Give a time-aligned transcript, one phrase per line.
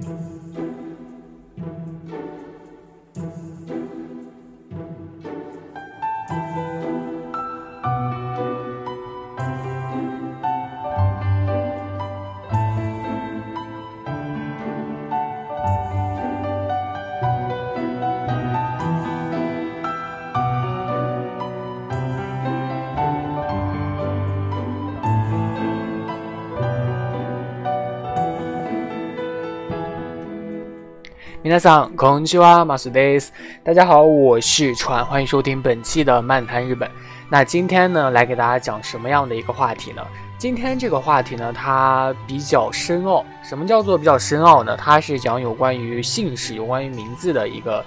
[0.00, 0.73] Música
[31.43, 33.31] 皆さん、こんにちは、马苏です。
[33.63, 36.89] 大家好，我是川，欢迎收听本期的漫谈日本。
[37.29, 40.01] 那今天呢，来给大家讲什么样的一个话题呢？
[40.37, 43.25] 今天这个话题呢，它比较深奥。
[43.43, 44.75] 什么叫做比较深奥呢？
[44.77, 47.83] 它是讲有关于姓氏、有关于名字的一个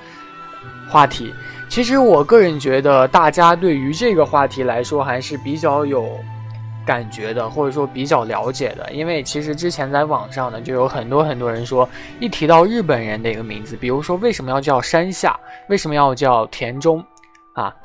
[0.88, 1.32] 话题。
[1.68, 6.18] 其实我个人觉得，大家对于这个话题来说，还是比较有。
[6.87, 11.87] 感觉的，或者说比较了解的，因为其实之前在网上呢，就有很多很多人说，
[12.21, 15.37] 一提到日本人的一个名字，比如说为什么要叫山下，
[15.67, 17.03] 为什么要叫田中，
[17.53, 17.75] 啊，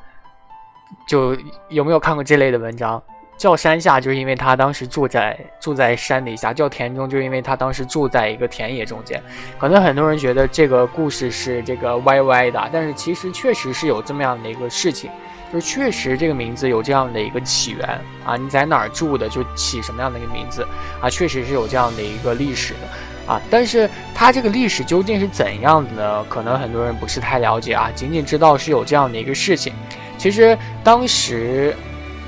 [1.09, 1.37] 就
[1.69, 3.03] 有没有看过这类的文章？
[3.39, 9.21] 叫山下就是因为他当时住在住在山底下，叫田中就是因为他当时住在一个田野中间。
[9.59, 15.11] 可能很多人觉得这个故事是这个歪歪的，但是其实确实是有这么样的一个事情。
[15.53, 17.87] 就确实这个名字有这样的一个起源
[18.25, 20.67] 啊，你在哪儿住的就起什么样的一个名字
[21.01, 23.41] 啊，确实是有这样的一个历史的啊。
[23.51, 26.25] 但是它这个历史究竟是怎样的呢？
[26.29, 29.75] 可能很多人不是太了解啊，仅仅知道是有这样的一个事情。
[30.17, 31.77] 其实当时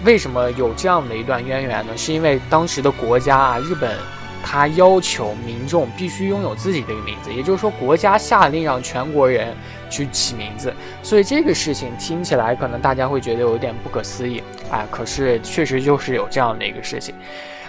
[0.04, 1.96] 为什么有这样的一段渊源呢？
[1.96, 3.96] 是因为当时的国家啊，日本。
[4.46, 9.56] 他要求民众必须拥有自己的一个名字，也就是说，国家下令让全国人
[9.94, 10.74] 去起名字。
[11.02, 17.14] 所以这个事情听起来可能大家会觉得有点不可思议啊，可是确实就是有这样的一个事情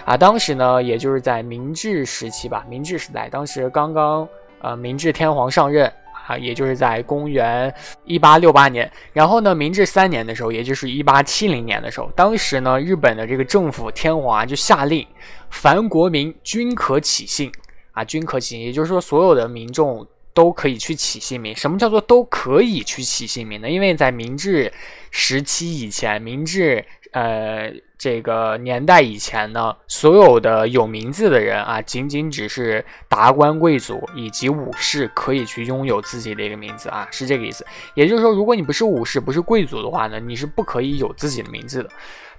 [0.04, 0.16] 啊。
[0.16, 4.28] 当时呢，也就是在明治时期吧，明治时代，当时刚刚
[4.60, 5.92] 呃明治天皇上任。
[6.28, 7.72] 啊，也就是在公元
[8.04, 15.06] 一八六八年，然后呢，明治三年的时候，也就是一八七零年的时候，当时呢，日本的这个政府天皇啊就下令，
[15.50, 17.48] 凡国民均可起姓，
[17.92, 20.04] 啊，均可起，也就是说，所有的民众
[20.36, 21.56] 都可以去起姓名。
[21.56, 23.68] 什么叫做都可以去起姓名呢？
[23.68, 24.72] 因为在明治
[25.10, 26.84] 时期以前，明治。
[27.12, 37.64] 呃，这个年代以前呢，所有的有名字的人啊，仅仅只是达官贵族以及武士可以去拥有自己的一个名字啊，是这个意思。
[37.94, 41.88] 也就是说，如果你不是武士，不是贵族的话呢，你是不可以有自己的名字的。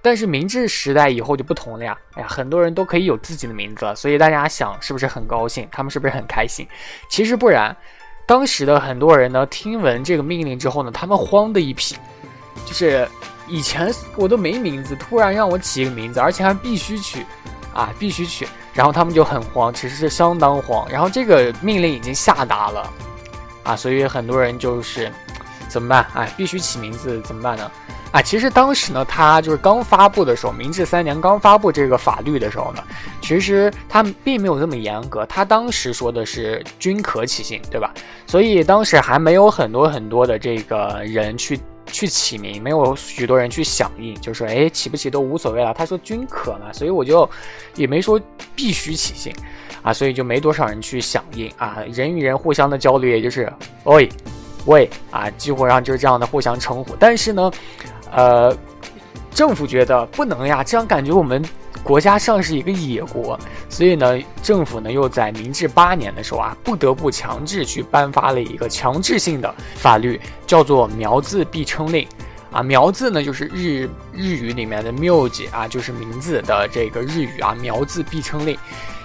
[0.00, 5.68] 但是明治时代以后就不同了呀，哎呀，很多人都可以有自己的名字了，所以大家想是不是很高兴？
[5.70, 6.66] 他们是不是很开心？
[7.08, 7.76] 其实不然，
[8.26, 11.96] 当时的很多人呢，听闻这个命令之后呢，他们慌的一批，
[12.64, 13.08] 就是。
[13.50, 17.24] 以前我都没名字，突然让我起一个名字，而且还必须取，
[17.72, 20.86] 啊，必须取，然后他们就很慌，其实是相当慌。
[20.90, 22.92] 然后这个命令已经下达了，
[23.62, 25.10] 啊，所以很多人就是
[25.66, 26.06] 怎么办？
[26.12, 27.70] 哎，必须起名字，怎么办呢？
[28.10, 32.82] 啊，其实当时呢，他就是刚发布的时候，明治三年刚发布这个法律的时候呢，
[33.20, 37.92] 其实他并没有这么严格，他当时说的是均可起姓，对吧？
[38.26, 41.58] 所以当时还没有很多很多的这个人去。
[41.90, 45.72] 去起名，没有许多人去响应，就说哎起不起都无所谓了。
[45.72, 47.26] 他说均可嘛，所以我就
[47.76, 48.20] 也没说
[48.54, 49.34] 必须起姓
[49.80, 51.78] 啊，所以就没多少人去响应啊。
[51.90, 53.50] 人与人互相的交流，也就是
[53.84, 54.06] 喂
[54.66, 56.94] 喂啊，几乎上就是这样的互相称呼。
[57.00, 57.50] 但是呢，
[58.12, 58.56] 呃，
[59.30, 61.42] 政府觉得不能呀，这样感觉我们。
[61.84, 63.38] 国家像是一个野国，
[63.70, 72.06] 所以呢，政府呢又在明治八年的时候啊，不得不强制去颁发了一个强制性的法律，叫做苗字必称令。
[72.50, 78.58] 啊，苗字呢就是日日语里面的苗字啊，就是名字的这个日语啊，苗字必称令。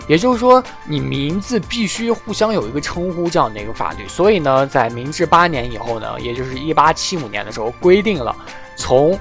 [0.08, 4.06] 也就是说，你名字必须互相有一个称呼这样的一个法律。
[4.10, 8.36] 所以呢，在明治八年以后呢，也就是一八七五年的时候，规定了
[8.76, 9.18] 从。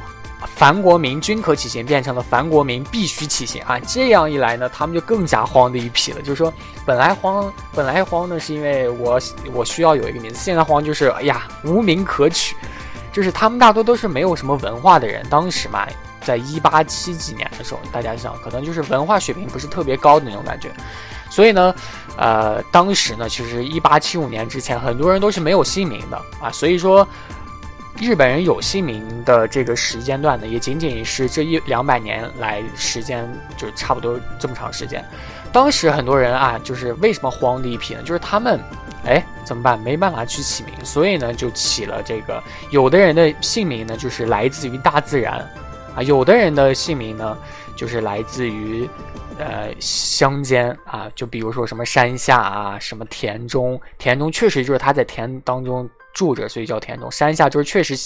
[0.57, 3.79] 凡国民均可起行，变成了凡国民必须起行啊！
[3.79, 6.21] 这样一来呢，他们就更加慌的一批了。
[6.21, 6.53] 就是说，
[6.85, 9.21] 本来慌，本来慌呢，是因为我
[9.53, 12.57] 我需要有一个名字，现在慌就是哎呀，无名可取。
[13.13, 15.87] 就是他们大多都是没有什么文化的人，当时嘛，
[16.23, 20.73] 在一八七几年的时候，大家想，可能就是文化水平不是特别高的那种感觉。
[21.31, 21.73] 所以呢，
[22.17, 27.07] 呃，当时呢，其实一八七五年之前，很多人都是没有姓名的啊，所以说。
[28.01, 35.05] 日本人有姓名的这个时间段呢，也仅仅是这一两百年来时间，就差不多这么长时间。
[35.53, 38.03] 当时很多人啊，就是为什么慌的一批呢？
[38.03, 38.59] 就是他们，
[39.07, 39.79] 哎，怎么办？
[39.79, 42.43] 没办法去起名，所以呢，就起了这个。
[42.71, 45.35] 有的人的姓名呢，就是来自于大自然，
[45.95, 46.03] 啊。
[46.03, 47.37] 有的人的姓名呢，
[47.77, 48.89] 就是来自于
[49.39, 55.89] 呃乡间啊，就比如说什么山下啊，什么田中，田中确实就是他在田当中。
[56.13, 57.11] 住着，所以叫田中。
[57.11, 57.97] 山下就是确实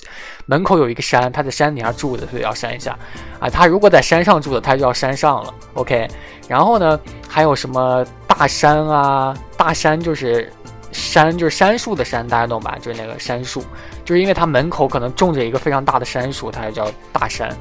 [0.47, 2.97] 门口有一个山，他在山底下住的，所以叫山下。
[3.38, 5.55] 啊，他如果在山上住的，他就叫山上了。
[5.75, 6.08] OK，
[6.49, 6.99] 然后呢，
[7.29, 9.37] 还有什么大山啊？
[9.56, 10.53] 大山就是
[10.93, 12.79] 山，就是杉树的山，大家懂吧？
[12.81, 13.62] 就是那个杉树，
[14.05, 17.55] 就是因为他门口可能种着一个非常大的杉树，它就叫大山。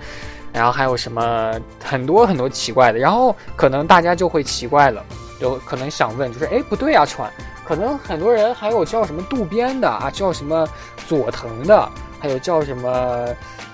[0.54, 1.52] 然后还有什么
[1.84, 5.04] 很多很多奇怪的，然后可能大家就会奇怪了，
[5.42, 7.30] 有可能想问，就是哎，不对啊，川。
[7.68, 10.68] 可能很多人还有叫什么渡边的啊，叫什么
[11.08, 11.90] 佐藤的，
[12.20, 13.28] 还有叫什么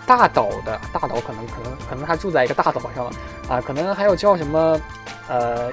[0.05, 3.11] 大岛的，大岛可能可能可能他住在一个大岛上
[3.49, 4.79] 啊，可能还有叫什么
[5.27, 5.69] 呃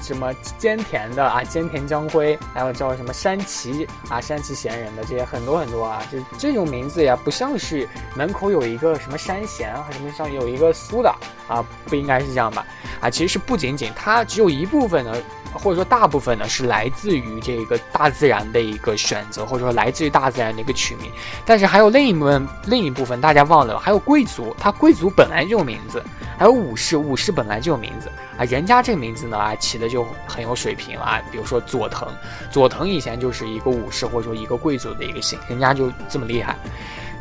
[0.00, 11.12] 什么兼田的啊，兼田将辉，还有叫什么山崎啊，山崎贤人的这些很多很多啊，就这种名字呀，不像是门口有一个什么山贤啊，什么像有一个苏的
[11.48, 12.64] 啊，不应该是这样吧？
[13.00, 15.20] 啊，其实不仅仅它只有一部分的。
[15.52, 21.10] 或者说大部分呢是来自于这个大自然的一个选择，或者说来自于大自然的一个取名，
[21.44, 26.02] 但是还有另一部分，另一部分大家忘了，还有贵族，他贵族本来就有名字，
[26.38, 32.08] 还有武士，武士本来就有名字啊，人家这名字呢啊起的就很有水平啊，比如说佐藤，
[32.50, 36.56] 佐藤以前就是一个武士或者说一个贵族的一个姓，人家就这么厉害，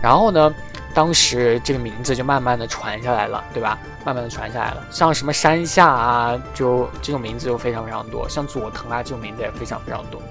[0.01, 0.54] 然后呢。
[0.92, 3.78] 当时这个名字就慢慢的传下来了，对吧？
[4.06, 10.22] 慢慢的传下来了，像什么山下啊，就这种名字就非常非常多，像佐藤啊这种名字也非常非常多。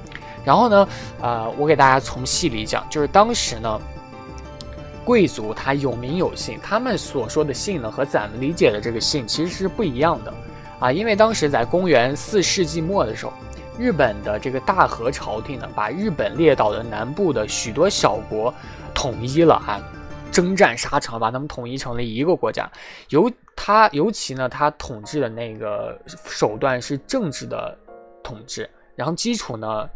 [0.44, 0.88] 然后呢，
[1.20, 3.80] 呃，我给大家从细里讲，就是当时呢，
[5.04, 10.32] 贵族他有名有姓，他们所说的姓呢和咱们理解的这个姓其实是不一样的
[10.78, 13.32] 啊，因为当时在公元四世纪末的时候，
[13.78, 18.52] 日本的这个大和朝廷呢，把日本列岛的南部的许多小国
[18.92, 19.80] 统一了啊。
[20.40, 22.66] 征战沙场，把他们统一成了一个国家。
[23.10, 27.76] 尤他尤其呢，他统治的那个手段是政治的
[28.22, 29.86] 统治，然后基础呢，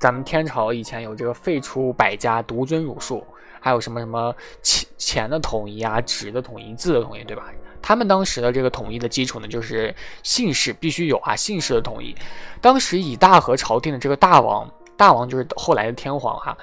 [0.00, 3.22] 咱们天朝以前有这个废除百家，独尊儒术，
[3.60, 7.52] 还有什么什么钱钱的统一啊，纸的统一，字的统一，对吧？
[7.82, 12.16] 他们当时的这个统一的基础呢，就是姓氏必须有啊，姓氏的统一。
[12.62, 16.56] 当时以大和朝廷的这个大王，大王就是后来的天皇哈。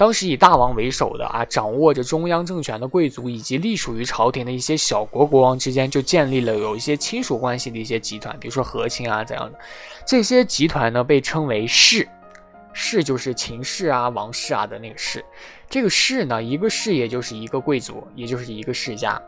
[0.00, 9.58] 当时以大王为首的啊，掌握着中央政权的贵族，以及隶属于朝廷的一些小国国王之间，就建立了有一些亲属关系的一些集团，比如说和亲啊怎样的。
[10.06, 12.08] 这些集团呢，被称为氏，
[12.72, 15.22] 氏就是秦氏啊、王氏啊的那个氏。
[15.68, 19.20] 这个氏呢，一个氏也就是一个贵族，也就是一个世家。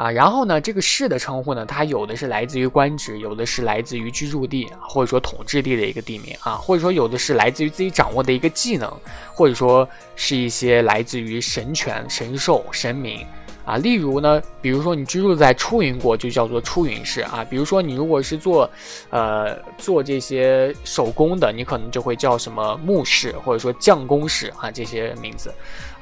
[0.00, 8.90] 啊，然后呢，这个市的称呼呢，它有的是来自于官职，有的是来自于居住地或者说统治地的一个地名啊，或者说有的是来自于自己掌握的一个技能，
[9.34, 9.86] 或者说
[10.16, 13.26] 是一些来自于神权、神兽、神明。
[13.66, 17.46] 啊，例如呢，比如说你居住在出云国，就叫做出云氏啊。
[17.48, 18.68] 比如说你如果是做，
[19.10, 25.52] 呃，做这些手工的，你可能就会叫什么木氏，或者说匠工氏啊这些名字。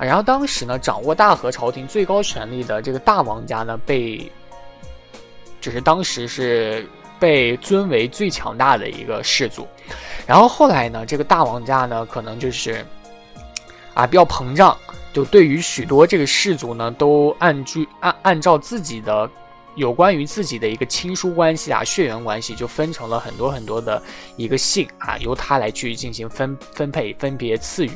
[0.07, 4.31] 然后当时呢，掌握大和朝廷最高权力的这个大王家呢，被，
[5.61, 9.67] 就是当时是被尊为最强大的一个氏族。
[10.27, 12.85] 然后后来呢，这个大王家呢，可能就是，
[13.95, 14.77] 啊，比较膨胀。
[15.13, 19.29] 就对于许多这个氏族呢，都按据按按照自己的
[19.79, 24.03] 有关于自己的一个亲疏关系啊、血缘关系，就分成了很多很多的
[24.37, 27.91] 一个姓啊，由他来去进行分分配、分别赐予。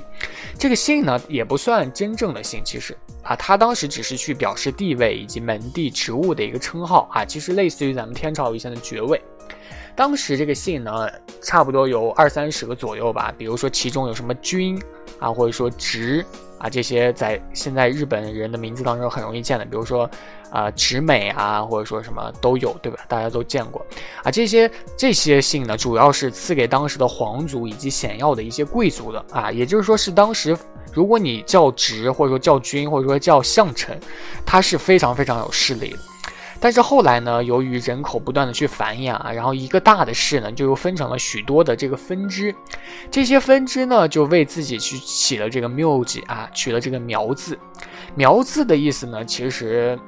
[0.56, 9.20] 这个姓呢，也不算真正的姓，其实啊，他当时只是去表示地位以及门第职务的一个称号啊，其实类似于咱们天朝以前的爵位。
[9.94, 11.10] 当时这个姓呢，
[11.42, 14.80] 差不多有二三十个左右吧，比如说其中有什么君
[15.18, 16.24] 啊，或者说职。
[16.62, 20.08] 啊，这些在现在日本人的名字当中很容易见的，比如说，
[20.48, 23.00] 啊，直美啊，或者说什么都有，对吧？
[23.08, 23.84] 大家都见过。
[24.22, 30.56] 啊，这些这些姓呢，主要是赐给当时的皇族以及显要的一些贵族的啊，也就是说是当时，
[30.92, 33.98] 如果你叫直，或者说叫君，或者说叫相臣，
[34.46, 35.98] 他是非常非常有势力的。
[36.62, 42.54] 但是后来呢，由于人口不断的去繁衍啊，然后一个大的市呢，就又分成了许多的这个分支，
[43.10, 47.58] 这些分支呢，就为自己去起了这个묘字啊，取了这个苗字。
[48.14, 49.98] 苗字的意思呢，其实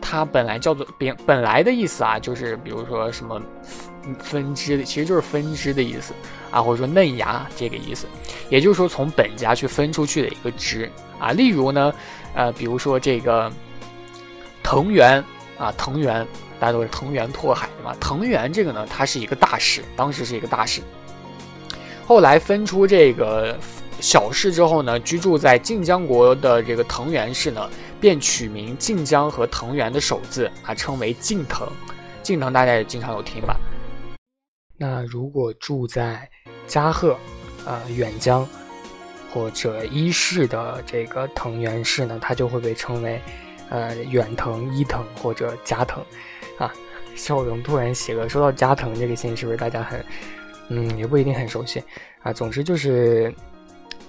[0.00, 3.40] 它本来叫做本本来的意思啊，就是比如说什么
[4.18, 6.12] 分支，其实就是分支的意思
[6.50, 8.08] 啊，或者说嫩芽这个意思，
[8.48, 10.90] 也就是说从本家去分出去的一个支
[11.20, 11.30] 啊。
[11.30, 11.94] 例如呢，
[12.34, 13.48] 呃，比如说这个
[14.60, 15.24] 藤原。
[15.60, 16.26] 啊，藤原，
[16.58, 17.94] 大家都是藤原拓海的嘛。
[18.00, 20.80] 藤原这个呢，它是一个大氏，当时是一个大氏。
[22.06, 23.56] 后来分出这个
[24.00, 27.68] 小氏之后呢，居住在晋江国的这个藤原氏呢，
[28.00, 31.68] 便取名晋江和藤原的首字啊，称为晋藤。
[32.22, 33.60] 晋藤大家也经常有听吧？
[34.78, 36.26] 那如果住在
[36.66, 37.12] 加贺、
[37.66, 38.48] 啊远江
[39.30, 43.20] 或者伊势的这个藤原氏呢，它就会被称为
[43.70, 46.04] 呃远藤、伊藤或者加藤
[46.58, 46.70] 啊。
[47.16, 48.28] 笑容突然写了。
[48.28, 50.04] 说到加藤这个姓，是不是大家很
[50.68, 51.82] 嗯也不一定很熟悉
[52.22, 52.30] 啊？
[52.32, 53.34] 总之就是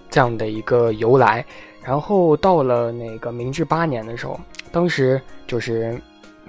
[0.09, 1.45] 这样的一个由来。
[1.81, 4.37] 然后到了那个明治八年的时候，
[4.69, 5.97] 当时就是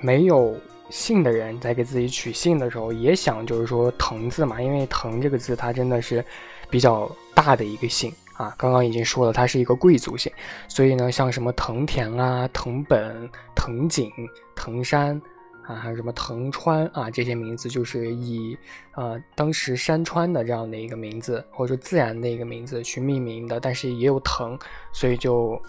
[0.01, 0.53] 没有。
[0.91, 6.23] 姓的人在给自己取姓的时候，也想就是说“藤”字嘛，因为“藤”这个字它真的是
[6.69, 8.13] 比较大的一个姓
[8.43, 8.55] 啊。
[8.59, 10.33] 刚刚已经说了，它是一个贵族姓，
[10.69, 14.11] 所以呢，像什么藤田啊、藤本、藤井、
[14.55, 15.21] 藤山
[15.67, 18.57] 啊，还有什么藤川啊，这些名字就是以
[18.97, 24.59] 呃当时山川的这样的一个名字，或者说自然的一个名字去命名的，但是也有藤，
[24.93, 25.61] 所以就。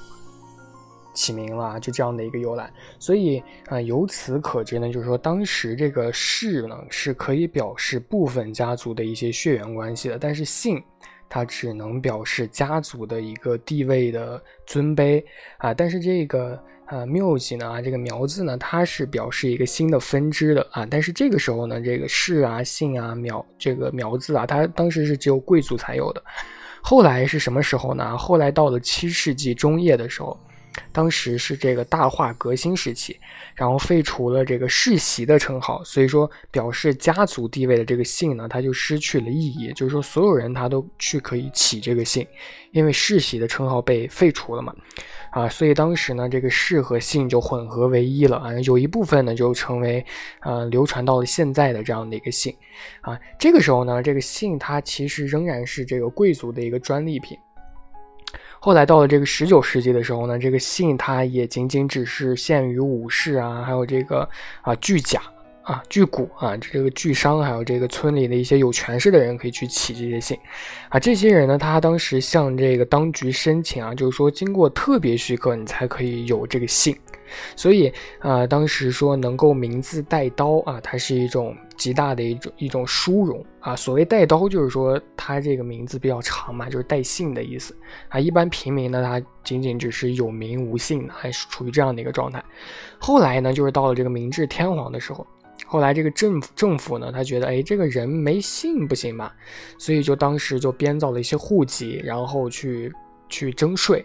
[1.15, 3.37] 起名了，就这样的一个由来，所以
[3.67, 10.83] 啊，由此可知呢，就是说当时这个氏呢是可以表示部分家族的一些血缘关系的，但是姓
[11.33, 15.23] 它只能表示家族的一个地位的尊卑
[15.57, 15.73] 啊。
[15.73, 20.85] 但是这个呃缪吉呢，这个苗字呢，它是表示一个新的分支的啊。
[20.85, 26.23] 但是这个时候呢，这个氏啊、姓啊、苗这个苗字啊，它当时是只有贵族才有的。
[26.83, 28.15] 后来是什么时候呢？
[28.15, 30.39] 后来到了七世纪中叶的时候。
[30.91, 33.19] 当时是这个大化革新时期，
[33.55, 39.71] 然后废除了这个世袭的称号，所以说表示家族地位的这个姓呢，它就失去了意义。
[39.73, 42.25] 就是说，所有人他都去可以起这个姓，
[42.71, 44.73] 因为世袭的称号被废除了嘛，
[45.31, 50.05] 啊，所以当时呢，这个氏和姓就混合为一了啊，有一部分呢就成为
[50.41, 52.55] 呃流传到了现在的这样的一个姓，
[53.01, 57.37] 啊，这个时候呢，这个姓它其实仍然是这个贵族的一个专利品。
[58.65, 64.21] 后来到了这个十九世纪的时候呢，这个姓它也仅仅只是限于武士啊，还有这个
[64.61, 65.21] 啊巨甲
[65.63, 70.37] 啊巨贾啊这个巨商，还有这个村里的一些有权势的人可以去起这些姓
[70.87, 70.97] 啊。
[70.97, 76.95] 这些人呢，他当时向这个当局申请啊，就是说经过特别许可，你才可以有这个姓。
[77.55, 83.75] 所以啊，当时说能够名字带刀啊，它是一种极大的一种一种殊荣啊。
[83.75, 87.75] 所谓带刀，就是说他这个名字比较长嘛，就是带姓的意思
[88.09, 88.19] 啊。
[88.19, 92.43] 一般平民呢，他仅仅只是有名无姓，还是处于这样的一个状态。
[92.99, 95.25] 后来呢，就是到了这个明治天皇的时候，
[95.65, 99.33] 后来这个政府政府呢，他觉得哎，这个人没姓不行吧，
[99.77, 102.91] 所以就当时就编造了一些户籍，然后去
[103.29, 104.03] 去征税。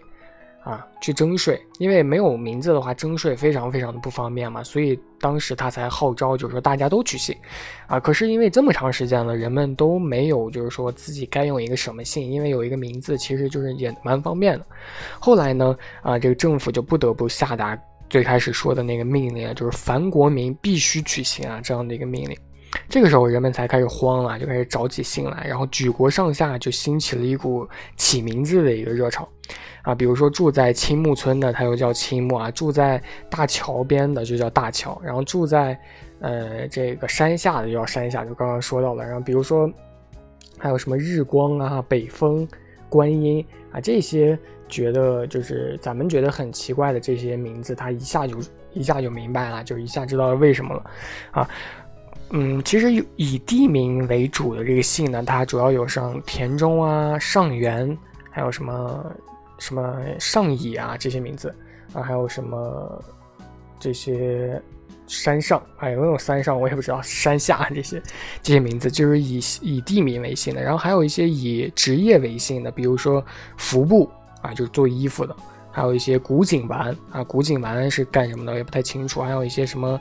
[0.63, 7.35] 啊，去征税，因为没有名字的话，征税非常非常的不方便嘛，所以当时他才号召，就是说大家都取姓，
[7.87, 14.65] 啊，可是因为这么长时间了，人们都没有就是说自己该用一个什么姓，因为有一个名字其实就是也蛮方便的。
[15.19, 22.37] 后来呢，啊，这个政府就不得不下达最开始说的那个命令，就是凡国民必须取姓啊这样的一个命令。
[22.87, 29.27] 这个时候人们才开始慌了，就开始找起姓来，然后举国上下就兴起了一股起名字的一个热潮。
[29.89, 35.75] 啊，比如说住在青木村的，他又叫青木啊；住在大桥边的就叫大桥，然后住在
[36.19, 39.03] 呃这个山下的就叫山下，就刚刚说到了。
[39.03, 39.67] 然后比如说
[40.59, 42.47] 还有什么日光啊、北风、
[42.87, 48.37] 观音啊这些，觉得就是咱们觉得很奇怪的这些名字，他一下就
[48.73, 50.83] 一下就明白了，就一下知道为什么了
[51.31, 51.49] 啊。
[52.29, 57.97] 嗯，其实以地名为主的这个姓呢，它主要有像田中啊、上元，
[58.29, 59.03] 还有什么。
[59.59, 61.53] 什么上野啊这些名字
[61.93, 63.03] 啊，还有什么
[63.79, 64.61] 这些
[65.07, 68.01] 山上哎，有没有山上我也不知道，山下这些
[68.41, 73.23] 这些名字就是以以地名为姓的，然后还有一些以职业为姓的，比如说
[73.57, 74.09] 服部
[74.41, 75.35] 啊，就是做衣服的。
[75.71, 79.21] 还有一些古井丸啊，古井丸是干什么的也不太清楚。
[79.21, 79.99] 还有一些什么，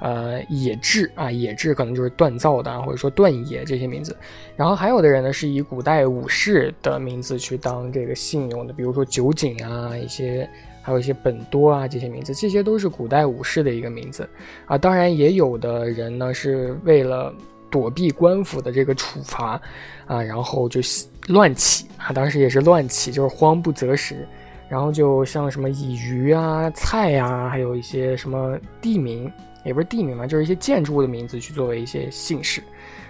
[0.00, 4.16] 呃，野治啊，野治可能就是锻造的，或者说锻冶这些名字。
[4.56, 10.48] 然后还有的人呢，是以古代武士的名字去当这个姓用的，比如说酒井啊，一些
[10.80, 14.28] 还有一些本多啊这些名字，这些都是古代武士的一个名字
[14.64, 14.78] 啊。
[14.78, 17.32] 当然也有的人呢，是为了
[17.70, 19.60] 躲避官府的这个处罚
[20.06, 20.80] 啊，然后就
[21.28, 24.26] 乱起啊，当时也是乱起，就是慌不择时。
[24.70, 29.28] 然后就像什么以鱼啊、菜呀，还有一些什么地名，
[29.64, 32.62] 也不是地名嘛，就是一些建筑物的名字去作为一些姓氏，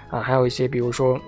[0.09, 1.21] 啊，还有一些比如说，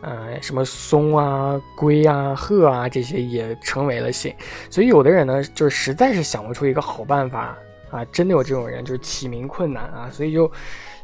[0.00, 4.34] 呃，什么松啊、龟啊、鹤啊这些也成为了姓。
[4.68, 7.56] 所以有的人呢，就是实在是想不出一个好办法
[7.92, 10.50] 啊，真的有这种人，就是起名困难啊，所以就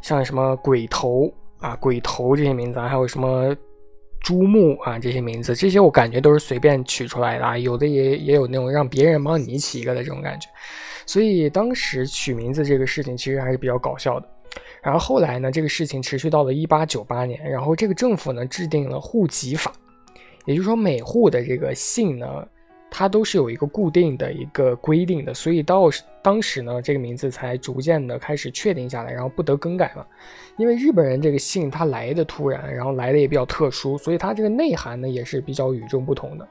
[0.03, 3.57] 像什么鬼头啊、鬼头这些名字，还有什么。
[4.27, 10.49] 朱木啊这些名字，这些我感觉都是随便取出来的啊，有的也也有那种让别人帮你起一个的这种感觉。
[11.07, 14.29] 所以当时取名字这个事情其实还是比较搞笑的。
[14.83, 19.73] 然后后来呢，这个事情持续到了一八九八年，然后这个政府呢制定了户籍法，
[20.45, 22.45] 也就是说每户的这个姓呢，
[22.91, 25.91] 它都是有一个固定的一个规定的，所以到
[26.23, 30.05] 当时呢，这个名字才逐渐的开始确定下来，然后不得更改嘛。
[30.57, 36.49] 因为日本人这个姓它来的突然，然后来的也比较特殊，所以它这个内涵呢也是比较与众不同的。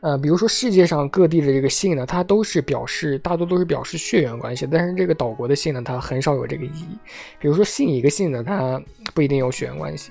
[0.00, 6.98] 呃，比如说世界上各地的这个姓呢，它都是表示大多都是表示血缘关系，但是这个岛国的姓呢，它很少有这个意义。
[7.38, 8.82] 比如说姓一个姓呢，它
[9.14, 10.10] 不一定有血缘关系。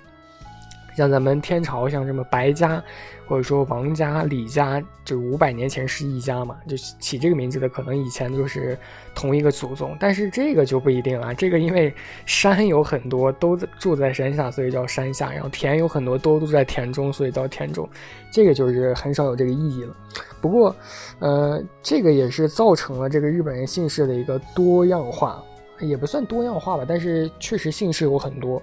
[0.95, 2.83] 像咱们天朝，像什么白家，
[3.27, 8.77] 或者说王家、李家，就五百年前是一家嘛，就起这个名字的可能以前就是
[9.15, 9.95] 同一个祖宗。
[9.99, 11.93] 但是这个就不一定了，这个因为
[12.25, 17.87] 山有很多都住在山下，所以叫山下；然后田有很多都住在田中，所以叫田中。
[18.31, 19.95] 这个就是很少有这个意义了。
[20.41, 20.75] 不过，
[21.19, 25.43] 呃，这个也是造成了这个日本人姓氏的一个多样化，
[25.79, 28.61] 也不算多样化吧，但是确实姓氏有很多。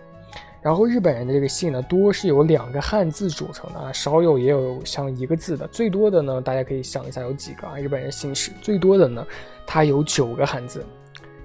[0.67, 5.65] 然后日本人的这个姓呢，多是由两个汉字组成的啊，少有也有像一个字的。
[5.69, 7.79] 最多的呢，大家可以想一下有几个啊？
[7.79, 9.25] 日本人姓氏最多的呢，
[9.65, 10.85] 它有九个汉字，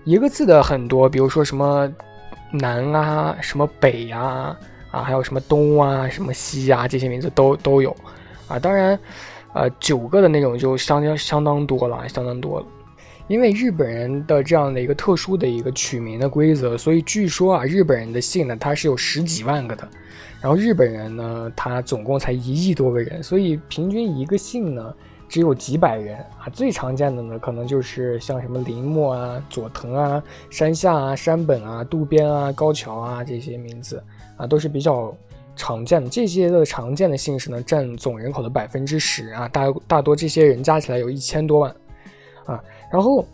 [0.06, 1.88] 一个字的很多，比如说什么
[2.52, 4.58] 南啊，什么北呀，
[4.90, 7.96] 啊，还有什么东啊，什么西啊，这些名字都都有
[8.48, 8.58] 啊。
[8.58, 8.98] 当然，
[9.54, 12.66] 呃，九个的那种就相当相当多了，相当多了。
[13.32, 19.88] 因为日本人的这样的一个特殊的一个取名的规则，所以据说啊，日本人的姓呢，它是有十几万个的。
[20.42, 24.94] 然后日本人呢，他总共才一亿多个人，所以平均一个姓呢
[25.30, 26.50] 只有几百人啊。
[26.52, 34.04] 最常见的呢，可能就是像什么铃木啊、佐藤啊、山下啊、山本啊、渡边啊、高桥啊这些名字
[34.36, 35.16] 啊，都是比较
[35.56, 36.10] 常见的。
[36.10, 41.74] 这些的常见的姓氏呢，占总人口的百分之十啊，大大多这些人加起来有一千多万
[42.46, 42.62] 啊。
[42.92, 43.26] 然后，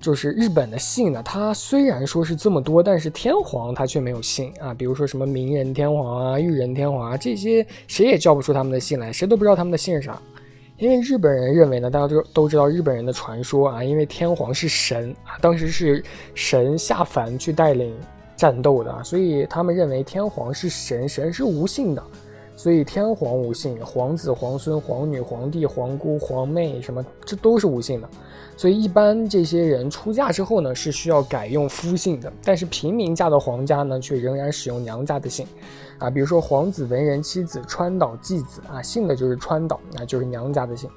[0.00, 4.74] 就是日本的姓呢，它虽然说是这么多，但是天皇他却没有姓啊。
[4.74, 10.20] 比如说什么明仁天皇啊、裕仁天皇啊这些，谁也叫不出他们的姓来，谁都不知道他们的姓是啥。
[10.78, 17.92] 因为日本人认为呢，大家都都知道日本人的传说啊，因为天皇是神啊，当时是神下凡去带领
[18.36, 22.02] 战斗的，所以他们认为天皇是神，神是无姓的，
[22.58, 28.08] 所以天皇无姓，皇子、皇孙、皇女、皇帝、皇姑、皇妹什么，这都是无姓的。
[28.56, 32.32] 所以一般这些人出嫁之后呢，是需要改用夫姓的。
[32.42, 35.46] 但是平民嫁到皇家呢，却仍然使用娘家的姓，
[35.98, 40.90] 啊，比如说皇子文人妻子川岛纪子啊，姓的就是川岛，那就是娘家的姓。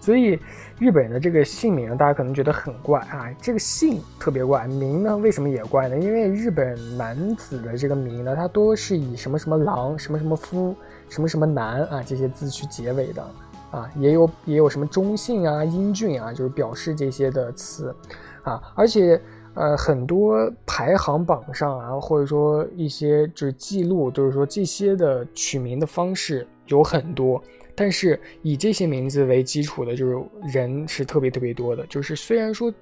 [0.00, 0.38] 所以
[0.78, 5.98] 日本的这个姓名，大家可能觉得很怪啊，这个姓特别怪，名呢为什么也怪呢？
[5.98, 10.74] 因为日本男子的这个名呢，它多是以什么什么郎、什么什么夫、
[11.08, 13.24] 什么什么男啊这些字去结尾的。
[13.70, 17.94] 啊，也有也有什么中性啊、英俊啊，就是表示这些的词，
[18.42, 19.20] 啊，而且
[19.52, 27.42] 呃很多排行榜上啊，或者说一些就是记录，就是说这些的取名的方式有很多，
[27.78, 30.18] 但是以这些名字为基础的，就是
[30.52, 32.72] 人是特别特别多的，就是虽然说。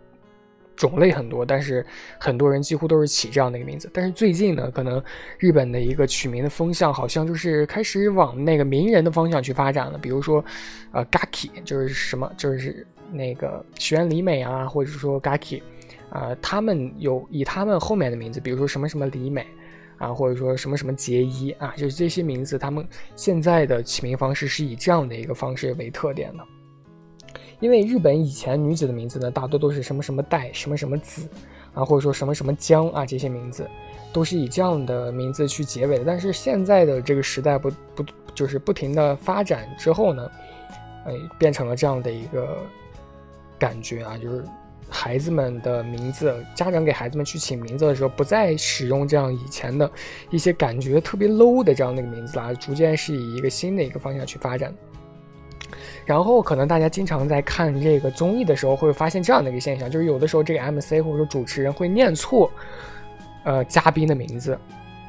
[0.77, 1.83] 种类很多，但是
[2.21, 3.89] 很多人几乎都是起这样的一个名字。
[3.95, 5.03] 但是最近呢，可能
[5.39, 9.97] 日本的一个取名的风向好像就是开始往那个名人的方向去发展了。
[9.97, 10.45] 比如说，
[10.93, 15.63] 呃，Gaki 就是什么，就是那个学里美啊，或者说 Gaki，
[16.11, 19.47] 啊，他们有以他们后面的名字，比如说什么什么里美
[19.99, 26.45] 啊，或者说什么什么结衣啊，就是这些名字，他们现在的起名方式是以这样的一个方式为特点的。
[27.61, 31.27] 因为日本以前女子的名字呢，大多都是什么什么代、什么什么子，
[31.73, 33.67] 啊，或者说什么什么江啊，这些名字
[34.13, 36.05] 都是以这样的名字去结尾的。
[36.05, 38.05] 但是现在的这个时代不不
[38.35, 40.31] 就是不停的发展之后呢，
[41.07, 42.59] 哎，变成了这样的一个
[43.59, 44.45] 感觉啊，就是
[44.89, 49.91] 孩子们的名字，家长给孩子们去起名字的时候，不再使用这样以前的
[50.31, 54.73] 一些感觉特别 low 的这样的一个名字啦，逐渐是以一个新的一个方向去发展。
[56.05, 62.49] 然后可能大家经常在看这个综艺的时候，会发现这样的一个现象，就是有的时候这个 MC 或者说主持人会念错，
[63.45, 64.57] 呃，嘉宾的名字，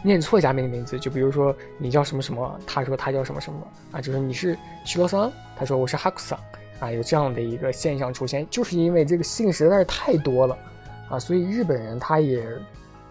[0.02, 0.98] 念错嘉宾的名字。
[0.98, 3.60] 就比如说你叫什么什么，他说他叫什么什么
[3.92, 6.38] 啊，就是你是徐罗桑，他说我是哈库桑
[6.80, 10.58] 啊，有这样的一个现象出现，就是因为这个姓实在是太多了
[11.10, 12.44] 啊，所以日本人他也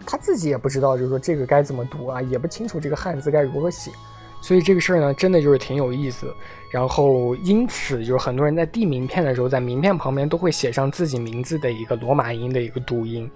[0.05, 3.91] 他自己也不知道，就是说这个该怎么读啊，也不清楚这个汉字该如何写。
[4.39, 6.31] 所以这个事儿呢，真的就是挺有意思。
[6.71, 13.29] 然后因此，就是很多人在递名片的时候，在名片旁边都会写上自己名字的一个罗马音的一个读音，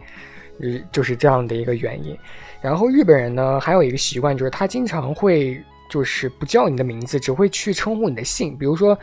[0.91, 2.15] 就是这样的一个原因。
[2.61, 8.97] 然后日本人呢，还有一个习惯，就是他经常会就是不叫你的名字，只会去称呼你的姓，比如说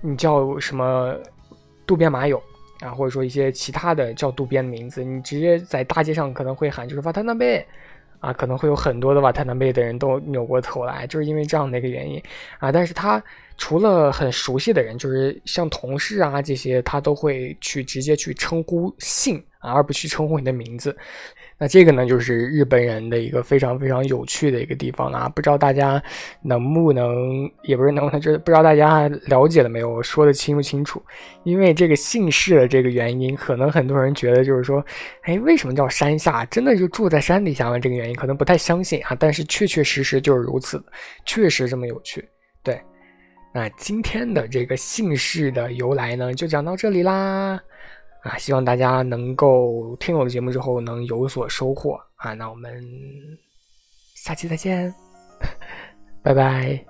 [0.00, 1.14] 你叫什么
[1.86, 2.42] 渡边麻友
[2.80, 7.66] 啊，或者说一些其他的叫渡边的名字，你直接在大街上可能会喊就是瓦特纳贝。
[8.20, 12.22] 啊，可能会有很多的瓦特纳贝的人都扭过头来，就是因为这样的一个原因
[12.58, 12.70] 啊。
[12.70, 13.22] 但是他
[13.60, 20.96] 除了很熟悉的人，就是像同事啊这些，他都会去直接去称呼姓啊，而不去称呼你的名字。
[21.58, 25.28] 那这个呢，就是日本人的一个非常非常有趣的一个地方啊！
[25.28, 26.02] 不知道大家
[26.42, 27.14] 能不能，
[27.62, 29.90] 也不是能不能，就是不知道大家了解了没有？
[29.90, 31.02] 我说的清不清楚？
[31.44, 34.82] 因为这个姓氏的这个原因，可能很多人觉得就是说，
[35.24, 36.46] 哎，为什么叫山下？
[36.46, 37.78] 真的就住在山底下吗？
[37.78, 39.14] 这个原因可能不太相信啊。
[39.20, 40.82] 但是确确实实就是如此，
[41.26, 42.26] 确实这么有趣。
[43.52, 47.60] 那今天的这个姓氏的由来呢，就讲到这里啦。
[48.22, 52.34] 啊，希望大家能够听我的节目之后能有所收获啊！
[52.34, 52.84] 那我们
[54.14, 54.94] 下期再见，
[56.22, 56.89] 拜拜。